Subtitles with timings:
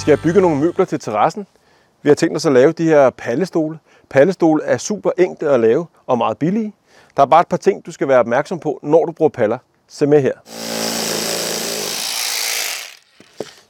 [0.00, 1.46] skal have bygget nogle møbler til terrassen.
[2.02, 3.78] Vi har tænkt os at lave de her pallestole.
[4.08, 6.72] Pallestole er super enkle at lave og meget billige.
[7.16, 9.58] Der er bare et par ting, du skal være opmærksom på, når du bruger paller.
[9.88, 10.32] Se med her.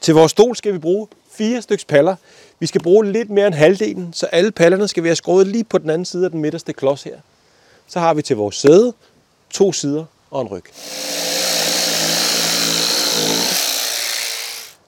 [0.00, 2.16] Til vores stol skal vi bruge fire styks paller.
[2.60, 5.78] Vi skal bruge lidt mere end halvdelen, så alle pallerne skal være skåret lige på
[5.78, 7.18] den anden side af den midterste klods her.
[7.86, 8.92] Så har vi til vores sæde
[9.50, 10.64] to sider og en ryg.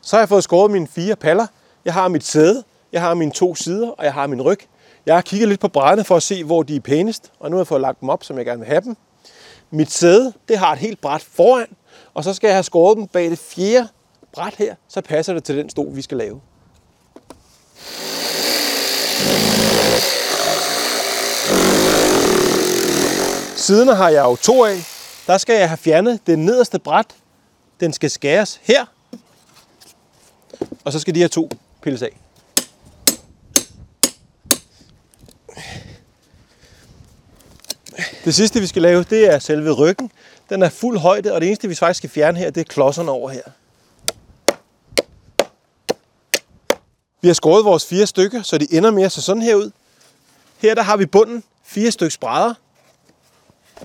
[0.09, 1.47] Så har jeg fået skåret mine fire paller.
[1.85, 4.61] Jeg har mit sæde, jeg har mine to sider, og jeg har min ryg.
[5.07, 7.57] Jeg har kigget lidt på brædderne for at se, hvor de er pænest, og nu
[7.57, 8.97] har jeg fået lagt dem op, som jeg gerne vil have dem.
[9.71, 11.67] Mit sæde, det har et helt bræt foran,
[12.15, 13.89] og så skal jeg have skåret dem bag det fjerde
[14.33, 16.41] bræt her, så passer det til den stol, vi skal lave.
[23.57, 24.77] Siderne har jeg jo to af.
[25.27, 27.07] Der skal jeg have fjernet det nederste bræt.
[27.81, 28.98] Den skal skæres her.
[30.85, 31.51] Og så skal de her to
[31.83, 32.21] pilles af.
[38.25, 40.11] Det sidste, vi skal lave, det er selve ryggen.
[40.51, 43.11] Den er fuld højde, og det eneste, vi faktisk skal fjerne her, det er klodserne
[43.11, 43.43] over her.
[47.21, 49.71] Vi har skåret vores fire stykker, så de ender med at se sådan her ud.
[50.59, 52.55] Her der har vi bunden, fire stykker brædder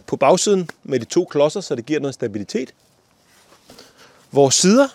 [0.08, 2.74] på bagsiden med de to klodser, så det giver noget stabilitet.
[4.32, 4.88] Vores sider,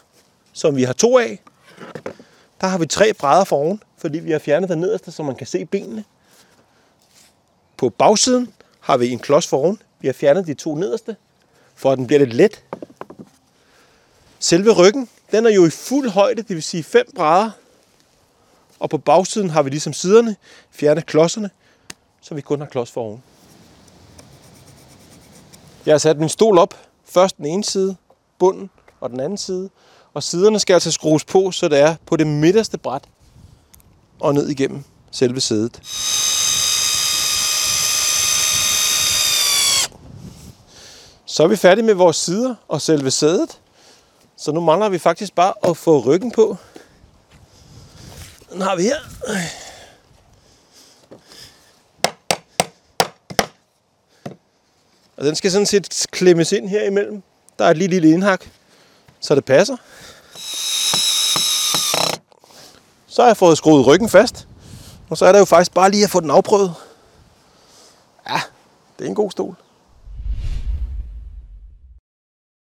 [0.52, 1.40] som vi har to af,
[2.60, 5.36] der har vi tre brædder for oven, fordi vi har fjernet den nederste, så man
[5.36, 6.04] kan se benene.
[7.76, 9.82] På bagsiden har vi en klods for oven.
[10.00, 11.16] Vi har fjernet de to nederste,
[11.74, 12.64] for at den bliver lidt let.
[14.38, 17.50] Selve ryggen, den er jo i fuld højde, det vil sige fem brædder.
[18.78, 20.36] Og på bagsiden har vi ligesom siderne
[20.70, 21.50] fjernet klodserne,
[22.20, 23.22] så vi kun har klods for oven.
[25.86, 26.74] Jeg har sat min stol op.
[27.04, 27.96] Først den ene side,
[28.38, 29.70] bunden og den anden side.
[30.18, 33.04] Og siderne skal altså skrues på, så det er på det midterste bræt
[34.20, 35.80] og ned igennem selve sædet.
[41.26, 43.60] Så er vi færdige med vores sider og selve sædet.
[44.36, 46.56] Så nu mangler vi faktisk bare at få ryggen på.
[48.52, 48.98] Den har vi her.
[55.16, 57.22] Og den skal sådan set klemmes ind her imellem.
[57.58, 58.44] Der er et lille, lille indhak,
[59.20, 59.76] så det passer.
[63.06, 64.48] Så har jeg fået skruet ryggen fast.
[65.10, 66.74] Og så er det jo faktisk bare lige at få den afprøvet.
[68.28, 68.40] Ja,
[68.98, 69.56] det er en god stol.